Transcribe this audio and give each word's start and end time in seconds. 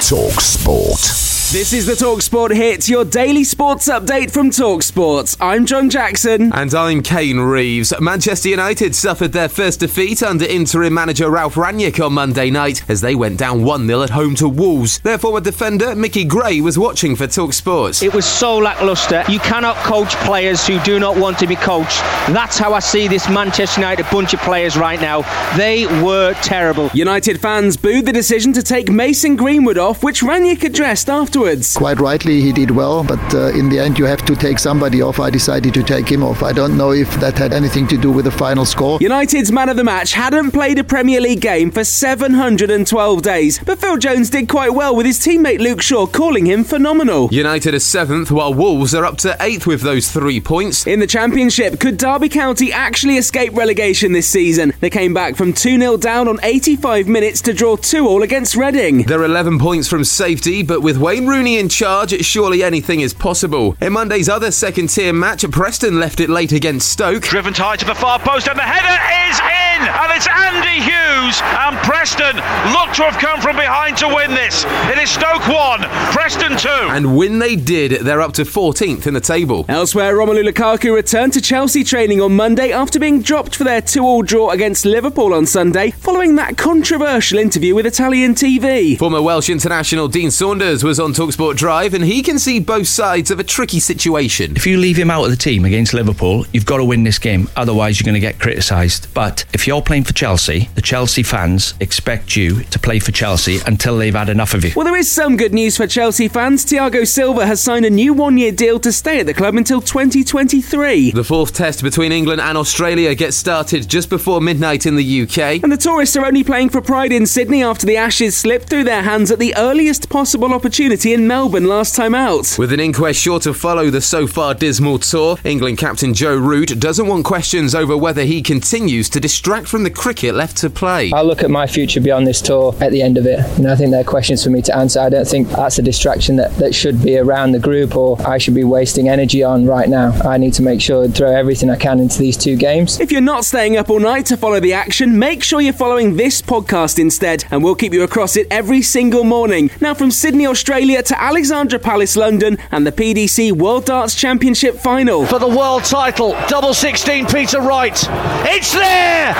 Talk 0.00 0.40
Sport. 0.40 1.37
This 1.50 1.72
is 1.72 1.86
the 1.86 1.94
Talksport 1.94 2.54
Hit, 2.54 2.90
your 2.90 3.06
daily 3.06 3.42
sports 3.42 3.88
update 3.88 4.30
from 4.30 4.50
Talksport. 4.50 5.34
I'm 5.40 5.64
John 5.64 5.88
Jackson. 5.88 6.52
And 6.52 6.74
I'm 6.74 7.02
Kane 7.02 7.38
Reeves. 7.38 7.98
Manchester 8.02 8.50
United 8.50 8.94
suffered 8.94 9.32
their 9.32 9.48
first 9.48 9.80
defeat 9.80 10.22
under 10.22 10.44
interim 10.44 10.92
manager 10.92 11.30
Ralph 11.30 11.54
Rangnick 11.54 12.04
on 12.04 12.12
Monday 12.12 12.50
night 12.50 12.82
as 12.90 13.00
they 13.00 13.14
went 13.14 13.38
down 13.38 13.64
1 13.64 13.86
0 13.86 14.02
at 14.02 14.10
home 14.10 14.34
to 14.34 14.46
Wolves. 14.46 14.98
Their 14.98 15.16
former 15.16 15.40
defender, 15.40 15.94
Mickey 15.94 16.26
Gray, 16.26 16.60
was 16.60 16.78
watching 16.78 17.16
for 17.16 17.26
Talksport. 17.26 18.02
It 18.02 18.12
was 18.12 18.26
so 18.26 18.58
lacklustre. 18.58 19.24
You 19.26 19.38
cannot 19.38 19.76
coach 19.76 20.14
players 20.16 20.66
who 20.66 20.78
do 20.80 21.00
not 21.00 21.16
want 21.16 21.38
to 21.38 21.46
be 21.46 21.56
coached. 21.56 22.02
That's 22.28 22.58
how 22.58 22.74
I 22.74 22.80
see 22.80 23.08
this 23.08 23.26
Manchester 23.26 23.80
United 23.80 24.04
bunch 24.10 24.34
of 24.34 24.40
players 24.40 24.76
right 24.76 25.00
now. 25.00 25.22
They 25.56 25.86
were 26.02 26.34
terrible. 26.42 26.90
United 26.92 27.40
fans 27.40 27.78
booed 27.78 28.04
the 28.04 28.12
decision 28.12 28.52
to 28.52 28.62
take 28.62 28.90
Mason 28.90 29.34
Greenwood 29.34 29.78
off, 29.78 30.04
which 30.04 30.20
Rangnick 30.20 30.62
addressed 30.62 31.08
afterwards. 31.38 31.76
Quite 31.76 32.00
rightly, 32.00 32.40
he 32.40 32.52
did 32.52 32.70
well, 32.70 33.04
but 33.04 33.34
uh, 33.34 33.48
in 33.48 33.68
the 33.68 33.78
end, 33.78 33.98
you 33.98 34.04
have 34.04 34.24
to 34.26 34.34
take 34.34 34.58
somebody 34.58 35.02
off. 35.02 35.20
I 35.20 35.30
decided 35.30 35.74
to 35.74 35.82
take 35.82 36.10
him 36.10 36.22
off. 36.22 36.42
I 36.42 36.52
don't 36.52 36.76
know 36.76 36.92
if 36.92 37.08
that 37.20 37.38
had 37.38 37.52
anything 37.52 37.86
to 37.88 37.96
do 37.96 38.10
with 38.10 38.24
the 38.24 38.30
final 38.30 38.64
score. 38.64 38.98
United's 39.00 39.52
man 39.52 39.68
of 39.68 39.76
the 39.76 39.84
match 39.84 40.12
hadn't 40.12 40.50
played 40.52 40.78
a 40.78 40.84
Premier 40.84 41.20
League 41.20 41.40
game 41.40 41.70
for 41.70 41.84
712 41.84 43.22
days, 43.22 43.60
but 43.64 43.78
Phil 43.78 43.96
Jones 43.96 44.30
did 44.30 44.48
quite 44.48 44.74
well 44.74 44.94
with 44.94 45.06
his 45.06 45.18
teammate 45.18 45.60
Luke 45.60 45.82
Shaw 45.82 46.06
calling 46.06 46.46
him 46.46 46.64
phenomenal. 46.64 47.28
United 47.32 47.74
are 47.74 47.78
seventh, 47.80 48.30
while 48.30 48.52
Wolves 48.52 48.94
are 48.94 49.04
up 49.04 49.18
to 49.18 49.36
eighth 49.40 49.66
with 49.66 49.82
those 49.82 50.10
three 50.10 50.40
points. 50.40 50.86
In 50.86 51.00
the 51.00 51.06
Championship, 51.06 51.78
could 51.80 51.96
Derby 51.96 52.28
County 52.28 52.72
actually 52.72 53.16
escape 53.16 53.56
relegation 53.56 54.12
this 54.12 54.28
season? 54.28 54.72
They 54.80 54.90
came 54.90 55.14
back 55.14 55.36
from 55.36 55.52
2 55.52 55.78
0 55.78 55.96
down 55.98 56.28
on 56.28 56.38
85 56.42 57.06
minutes 57.06 57.40
to 57.42 57.52
draw 57.52 57.76
2 57.76 58.06
all 58.06 58.22
against 58.22 58.56
Reading. 58.56 59.02
They're 59.02 59.24
11 59.24 59.58
points 59.58 59.88
from 59.88 60.04
safety, 60.04 60.62
but 60.62 60.80
with 60.80 60.96
Wayne 60.96 61.27
Rooney 61.28 61.58
in 61.58 61.68
charge, 61.68 62.18
surely 62.24 62.62
anything 62.62 63.00
is 63.00 63.12
possible. 63.12 63.76
In 63.80 63.92
Monday's 63.92 64.28
other 64.28 64.50
second 64.50 64.88
tier 64.88 65.12
match, 65.12 65.48
Preston 65.50 66.00
left 66.00 66.20
it 66.20 66.30
late 66.30 66.52
against 66.52 66.90
Stoke. 66.90 67.22
Driven 67.22 67.52
tight 67.52 67.80
to 67.80 67.84
the 67.84 67.94
far 67.94 68.18
post, 68.18 68.48
and 68.48 68.58
the 68.58 68.62
header 68.62 69.30
is 69.30 69.38
in! 69.38 69.68
And 69.78 70.12
it's 70.12 70.26
Andy 70.26 70.82
Hughes, 70.82 71.40
and 71.40 71.76
Preston 71.78 72.36
look 72.72 72.92
to 72.96 73.04
have 73.04 73.18
come 73.18 73.40
from 73.40 73.54
behind 73.56 73.96
to 73.98 74.08
win 74.08 74.32
this. 74.32 74.64
It 74.90 74.98
is 74.98 75.10
Stoke 75.10 75.46
1, 75.46 75.82
Preston 76.12 76.56
2. 76.56 76.68
And 76.68 77.16
when 77.16 77.38
they 77.38 77.54
did, 77.54 78.00
they're 78.02 78.20
up 78.20 78.32
to 78.34 78.42
14th 78.42 79.06
in 79.06 79.14
the 79.14 79.20
table. 79.20 79.64
Elsewhere, 79.68 80.14
Romelu 80.14 80.48
Lukaku 80.48 80.92
returned 80.94 81.32
to 81.34 81.40
Chelsea 81.40 81.84
training 81.84 82.20
on 82.20 82.34
Monday 82.34 82.72
after 82.72 82.98
being 82.98 83.22
dropped 83.22 83.54
for 83.54 83.62
their 83.64 83.80
2 83.80 84.02
all 84.02 84.22
draw 84.22 84.50
against 84.50 84.84
Liverpool 84.84 85.32
on 85.32 85.46
Sunday, 85.46 85.92
following 85.92 86.34
that 86.36 86.56
controversial 86.56 87.38
interview 87.38 87.74
with 87.74 87.86
Italian 87.86 88.34
TV. 88.34 88.98
Former 88.98 89.22
Welsh 89.22 89.48
international 89.48 90.08
Dean 90.08 90.30
Saunders 90.32 90.82
was 90.82 90.98
on 90.98 91.12
Talksport 91.18 91.56
Drive, 91.56 91.94
and 91.94 92.04
he 92.04 92.22
can 92.22 92.38
see 92.38 92.60
both 92.60 92.86
sides 92.86 93.32
of 93.32 93.40
a 93.40 93.42
tricky 93.42 93.80
situation. 93.80 94.54
If 94.54 94.68
you 94.68 94.76
leave 94.76 94.96
him 94.96 95.10
out 95.10 95.24
of 95.24 95.30
the 95.30 95.36
team 95.36 95.64
against 95.64 95.92
Liverpool, 95.92 96.46
you've 96.52 96.64
got 96.64 96.76
to 96.76 96.84
win 96.84 97.02
this 97.02 97.18
game. 97.18 97.48
Otherwise, 97.56 97.98
you're 97.98 98.04
going 98.04 98.14
to 98.14 98.20
get 98.20 98.38
criticised. 98.38 99.12
But 99.14 99.44
if 99.52 99.66
you're 99.66 99.82
playing 99.82 100.04
for 100.04 100.12
Chelsea, 100.12 100.68
the 100.76 100.80
Chelsea 100.80 101.24
fans 101.24 101.74
expect 101.80 102.36
you 102.36 102.62
to 102.62 102.78
play 102.78 103.00
for 103.00 103.10
Chelsea 103.10 103.58
until 103.66 103.98
they've 103.98 104.14
had 104.14 104.28
enough 104.28 104.54
of 104.54 104.64
you. 104.64 104.70
Well, 104.76 104.84
there 104.84 104.94
is 104.94 105.10
some 105.10 105.36
good 105.36 105.52
news 105.52 105.76
for 105.76 105.88
Chelsea 105.88 106.28
fans. 106.28 106.64
Thiago 106.64 107.04
Silva 107.04 107.46
has 107.46 107.60
signed 107.60 107.84
a 107.84 107.90
new 107.90 108.14
one 108.14 108.38
year 108.38 108.52
deal 108.52 108.78
to 108.78 108.92
stay 108.92 109.18
at 109.18 109.26
the 109.26 109.34
club 109.34 109.56
until 109.56 109.80
2023. 109.80 111.10
The 111.10 111.24
fourth 111.24 111.52
test 111.52 111.82
between 111.82 112.12
England 112.12 112.40
and 112.40 112.56
Australia 112.56 113.12
gets 113.16 113.36
started 113.36 113.88
just 113.88 114.08
before 114.08 114.40
midnight 114.40 114.86
in 114.86 114.94
the 114.94 115.22
UK. 115.22 115.64
And 115.64 115.72
the 115.72 115.76
tourists 115.76 116.14
are 116.14 116.24
only 116.24 116.44
playing 116.44 116.68
for 116.68 116.80
pride 116.80 117.10
in 117.10 117.26
Sydney 117.26 117.64
after 117.64 117.86
the 117.86 117.96
Ashes 117.96 118.36
slipped 118.36 118.70
through 118.70 118.84
their 118.84 119.02
hands 119.02 119.32
at 119.32 119.40
the 119.40 119.52
earliest 119.56 120.08
possible 120.08 120.54
opportunity 120.54 121.07
in 121.12 121.26
Melbourne 121.26 121.66
last 121.66 121.94
time 121.94 122.14
out. 122.14 122.56
With 122.58 122.72
an 122.72 122.80
inquest 122.80 123.20
sure 123.20 123.40
to 123.40 123.54
follow 123.54 123.90
the 123.90 124.00
so 124.00 124.26
far 124.26 124.54
dismal 124.54 124.98
tour, 124.98 125.38
England 125.44 125.78
captain 125.78 126.14
Joe 126.14 126.36
Root 126.36 126.78
doesn't 126.80 127.06
want 127.06 127.24
questions 127.24 127.74
over 127.74 127.96
whether 127.96 128.24
he 128.24 128.42
continues 128.42 129.08
to 129.10 129.20
distract 129.20 129.68
from 129.68 129.84
the 129.84 129.90
cricket 129.90 130.34
left 130.34 130.56
to 130.58 130.70
play. 130.70 131.10
I'll 131.12 131.24
look 131.24 131.42
at 131.42 131.50
my 131.50 131.66
future 131.66 132.00
beyond 132.00 132.26
this 132.26 132.40
tour 132.40 132.74
at 132.80 132.92
the 132.92 133.02
end 133.02 133.18
of 133.18 133.26
it. 133.26 133.40
And 133.58 133.66
I 133.68 133.76
think 133.76 133.90
there 133.90 134.00
are 134.00 134.04
questions 134.04 134.44
for 134.44 134.50
me 134.50 134.62
to 134.62 134.76
answer. 134.76 135.00
I 135.00 135.08
don't 135.08 135.26
think 135.26 135.48
that's 135.48 135.78
a 135.78 135.82
distraction 135.82 136.36
that, 136.36 136.54
that 136.56 136.74
should 136.74 137.02
be 137.02 137.18
around 137.18 137.52
the 137.52 137.58
group 137.58 137.96
or 137.96 138.20
I 138.26 138.38
should 138.38 138.54
be 138.54 138.64
wasting 138.64 139.08
energy 139.08 139.42
on 139.42 139.66
right 139.66 139.88
now. 139.88 140.12
I 140.22 140.38
need 140.38 140.54
to 140.54 140.62
make 140.62 140.80
sure 140.80 141.06
to 141.06 141.12
throw 141.12 141.30
everything 141.34 141.70
I 141.70 141.76
can 141.76 142.00
into 142.00 142.18
these 142.18 142.36
two 142.36 142.56
games. 142.56 143.00
If 143.00 143.12
you're 143.12 143.20
not 143.20 143.44
staying 143.44 143.76
up 143.76 143.90
all 143.90 144.00
night 144.00 144.26
to 144.26 144.36
follow 144.36 144.60
the 144.60 144.72
action, 144.72 145.18
make 145.18 145.42
sure 145.42 145.60
you're 145.60 145.72
following 145.72 146.16
this 146.16 146.42
podcast 146.42 146.98
instead, 146.98 147.44
and 147.50 147.62
we'll 147.62 147.74
keep 147.74 147.92
you 147.92 148.02
across 148.02 148.36
it 148.36 148.46
every 148.50 148.82
single 148.82 149.24
morning. 149.24 149.70
Now, 149.80 149.94
from 149.94 150.10
Sydney, 150.10 150.46
Australia 150.46 150.97
to 151.02 151.20
Alexandra 151.20 151.78
Palace, 151.78 152.16
London, 152.16 152.58
and 152.70 152.86
the 152.86 152.92
PDC 152.92 153.52
World 153.52 153.86
Darts 153.86 154.14
Championship 154.14 154.76
final. 154.76 155.26
For 155.26 155.38
the 155.38 155.48
world 155.48 155.84
title, 155.84 156.32
double 156.48 156.74
16 156.74 157.26
Peter 157.26 157.60
Wright. 157.60 157.98
It's 158.44 158.72
there! 158.72 159.34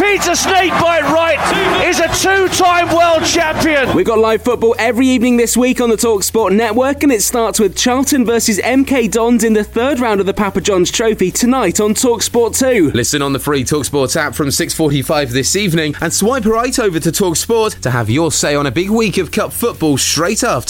Peter 0.00 0.34
Snakebite 0.34 1.02
Wright 1.02 1.86
is 1.86 2.00
a 2.00 2.08
two 2.08 2.48
time 2.48 2.88
world 2.94 3.24
champion. 3.24 3.94
We've 3.94 4.06
got 4.06 4.18
live 4.18 4.42
football 4.42 4.74
every 4.78 5.06
evening 5.06 5.36
this 5.36 5.56
week 5.56 5.80
on 5.80 5.90
the 5.90 5.96
Talksport 5.96 6.56
Network, 6.56 7.02
and 7.02 7.12
it 7.12 7.22
starts 7.22 7.60
with 7.60 7.76
Charlton 7.76 8.24
versus 8.24 8.58
MK 8.58 9.10
Dons 9.10 9.44
in 9.44 9.52
the 9.52 9.64
third 9.64 10.00
round 10.00 10.20
of 10.20 10.26
the 10.26 10.34
Papa 10.34 10.62
John's 10.62 10.90
Trophy 10.90 11.30
tonight 11.30 11.80
on 11.80 11.92
Talksport 11.94 12.58
2. 12.58 12.92
Listen 12.92 13.20
on 13.20 13.32
the 13.34 13.38
free 13.38 13.62
Talksport 13.62 14.16
app 14.16 14.34
from 14.34 14.48
6:45 14.48 15.32
this 15.32 15.54
evening, 15.54 15.94
and 16.00 16.12
swipe 16.12 16.46
right 16.46 16.78
over 16.78 16.98
to 16.98 17.10
Talksport 17.10 17.80
to 17.80 17.90
have 17.90 18.08
your 18.08 18.32
say 18.32 18.54
on 18.54 18.66
a 18.66 18.70
big 18.70 18.90
week 18.90 19.18
of 19.18 19.30
cup 19.30 19.52
football 19.52 19.98
straight 19.98 20.42
after 20.42 20.69